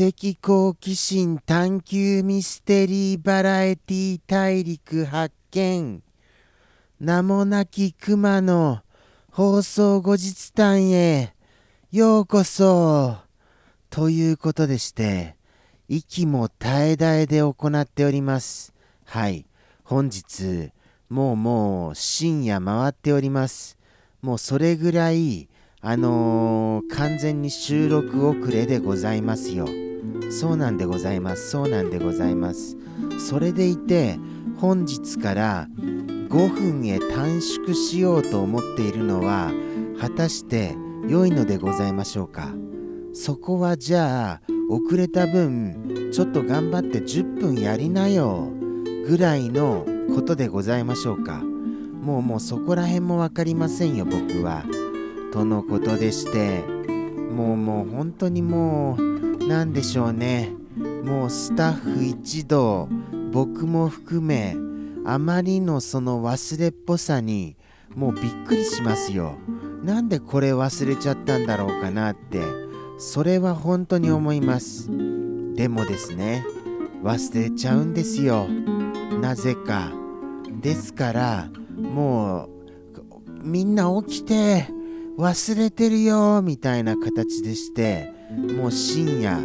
[0.00, 6.02] 的好奇心探求ミステリーバラエティ大陸発見。
[6.98, 8.80] 名もなき熊の
[9.30, 11.34] 放送後日談へ。
[11.92, 13.18] ようこそ。
[13.90, 15.36] ということでして
[15.86, 18.72] 息も絶え絶えで行っております。
[19.04, 19.44] はい。
[19.84, 20.70] 本日
[21.10, 23.76] もうもう深夜回っております。
[24.22, 25.50] もうそれぐらい
[25.82, 29.89] あのー、完全に収録遅れでございますよ。
[30.30, 31.50] そうなんでございます。
[31.50, 32.76] そうなんでございます。
[33.18, 34.18] それでいて、
[34.56, 35.68] 本日から
[36.28, 39.52] 5分へ短縮しようと思っているのは、
[40.00, 40.76] 果たして
[41.08, 42.54] 良いのでございましょうか。
[43.12, 48.48] そこはじゃあ、遅れた分、ちょっと頑張って10分やりなよ、
[49.06, 51.42] ぐらいのことでございましょうか。
[52.02, 54.64] もうもうそこら辺も分かりませんよ、僕は。
[55.32, 56.64] とのことでして
[57.30, 59.09] もうもう本当にもう
[59.50, 60.52] 何でしょうね。
[61.04, 62.88] もうスタッフ一同
[63.32, 64.54] 僕も含め
[65.04, 67.56] あまりのその忘れっぽさに
[67.96, 69.34] もうびっくりしますよ。
[69.82, 72.40] なんでこれ忘れちゃったんだろうかなって
[72.98, 74.88] それは本当に思います。
[75.56, 76.46] でもですね
[77.02, 78.46] 忘れちゃうんですよ。
[79.20, 79.90] なぜか。
[80.60, 82.48] ですからもう
[83.42, 84.68] みんな起きて
[85.18, 89.38] 忘れてるよみたいな形でしてもう深夜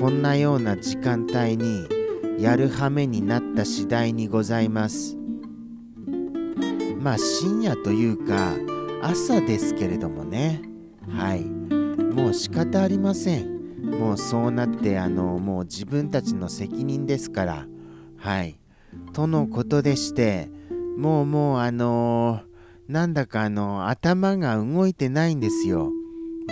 [0.00, 1.86] こんなような時間帯に
[2.38, 5.16] やる羽目になった次第にございます。
[7.00, 8.54] まあ深夜というか
[9.00, 10.60] 朝ですけれどもね。
[11.08, 11.44] はい。
[11.44, 13.80] もう仕方ありません。
[13.98, 17.66] もうそうなってあのもう自分たちの責任ですから。
[18.18, 18.58] はい。
[19.12, 20.50] とのことでして
[20.98, 22.56] もうもうあのー
[22.88, 25.90] なんだかあの頭が動いてないんですよ。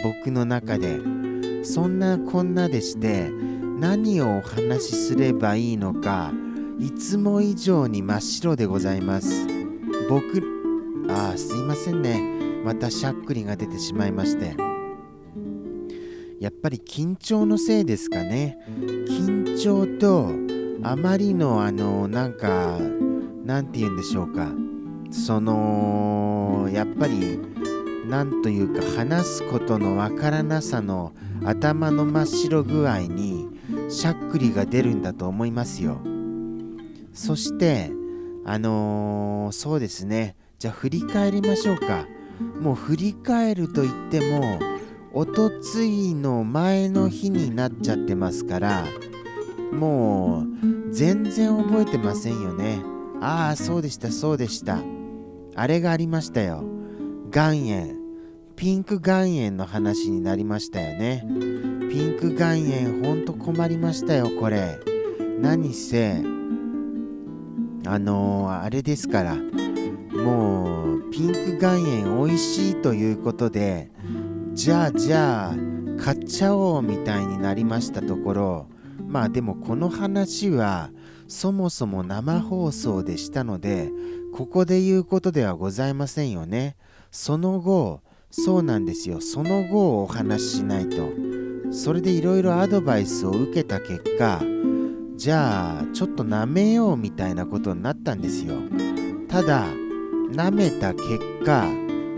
[0.03, 0.99] 僕の中で。
[1.65, 3.31] そんなこんなでして
[3.79, 6.33] 何をお話しすればいいのか
[6.79, 9.47] いつも以上に真っ白でございます。
[10.09, 10.43] 僕
[11.09, 12.21] ああすいませんね。
[12.65, 14.57] またしゃっくりが出てしまいまして。
[16.41, 18.59] やっぱり緊張のせいですかね。
[19.09, 20.31] 緊張と
[20.83, 22.79] あまりのあのなんか
[23.45, 24.49] なんて言うんでしょうか。
[25.11, 27.41] そのやっぱり
[28.09, 31.13] なんというか話すことのわからなさの
[31.45, 33.49] 頭の真っ白具合に
[33.89, 36.01] しゃっくりが出るんだと思いますよ。
[37.13, 37.91] そして
[38.45, 40.37] あのー、そうですね。
[40.59, 42.07] じゃあ振り返りましょうか。
[42.61, 44.59] もう振り返ると言っても
[45.13, 48.85] おとついの前の日になっちゃってますから
[49.73, 52.83] もう全然覚えてませんよね。
[53.21, 54.79] ああそうでしたそうでした。
[55.55, 56.74] あれがありましたよ。
[57.35, 57.97] 岩塩。
[58.55, 61.27] ピンク岩塩の話になりましたよね。
[61.91, 64.79] ピンク岩塩ほんと困りましたよ、これ。
[65.41, 66.23] 何せ、
[67.87, 73.91] あのー、あれですから、もう、ピンク岩塩美味しいということで、
[74.53, 75.57] じゃあじゃあ、
[76.01, 78.67] 買っちゃおうみたいになりましたところ、
[79.09, 80.91] まあでもこの話は、
[81.27, 83.91] そもそも生放送でしたので、
[84.33, 86.77] ここで言うことではございませんよね。
[87.15, 89.21] その後、そうなんですよ。
[89.21, 91.13] その後をお話ししないと。
[91.71, 94.43] それでいろいろアドバイスを受けた結果、
[95.15, 98.55] じゃあ、ちょっと舐めようみたいなことになったんですよ。
[99.29, 99.69] ただ、
[100.33, 101.69] 舐めた結果、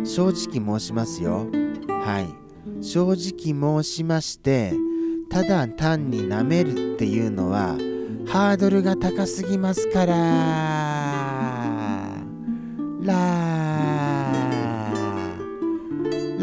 [0.02, 1.46] 正直申しますよ。
[2.02, 2.82] はい。
[2.82, 4.72] 正直申しまして、
[5.28, 7.76] ただ単に舐めるっていうのは、
[8.26, 10.14] ハードルが高すぎますから。
[13.02, 13.85] ラー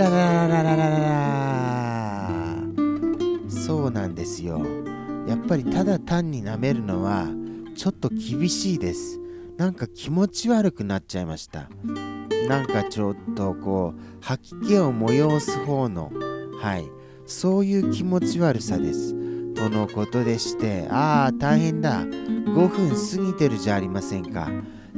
[0.09, 2.59] ラララララララ
[3.49, 4.65] そうなんですよ
[5.27, 7.27] やっぱりただ単に舐めるのは
[7.75, 9.19] ちょっと厳しいです
[9.57, 11.69] なんか気持ち悪くなっちゃいました
[12.47, 16.11] なんかちょっとこう吐き気を催す方の
[16.61, 16.89] はい
[17.25, 19.13] そういう気持ち悪さです
[19.53, 24.49] とのことでしてああ大変だ5分過ぎてるじゃありませんか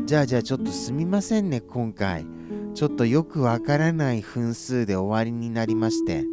[0.05, 2.25] じゃあじゃあちょっとすみませんね今回
[2.75, 6.25] ちょっとよくわからない分数で終わりになりまして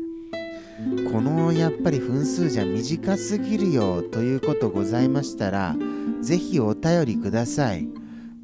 [1.13, 5.77] このやっぱり分数じゃ短すぎるよということございましたら
[6.21, 7.89] ぜひお便りください。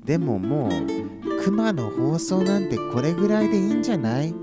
[0.05, 4.35] でももう熊の放送なんてこれぐらいでいいんじゃない？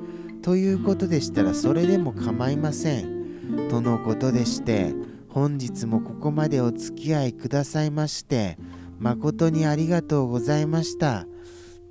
[0.41, 3.69] ということでしたらそれでも構いません。
[3.69, 4.93] とのことでして
[5.29, 8.57] 本日もここまでお付き合いくださいまして
[8.99, 11.25] 誠にありがとうございました。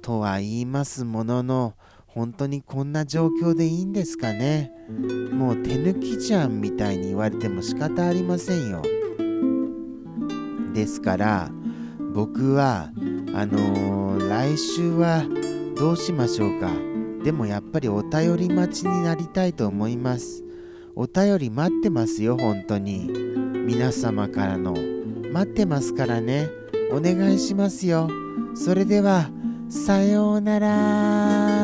[0.04, 1.72] とは言いますものの、
[2.06, 4.70] 本当にこんな状況でいいんですかね？
[5.32, 8.82] もう手抜きじゃんみたいに言われても仕方ありませんよ。
[10.74, 11.50] ですから
[12.12, 12.90] 僕は
[13.34, 15.24] あのー、来週は
[15.76, 16.70] どうしましょうか？
[17.24, 20.44] でもやっぱりお便り待ちになりたいと思います。
[20.94, 23.10] お便り待ってますよ本当に。
[23.66, 24.76] 皆様からの。
[25.32, 26.50] 待ってますからね。
[26.92, 28.10] お願いしますよ。
[28.54, 29.30] それでは
[29.68, 31.63] さようなら。